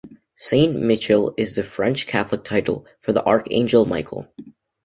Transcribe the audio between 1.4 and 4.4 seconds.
the French Catholic title for the archangel Michael.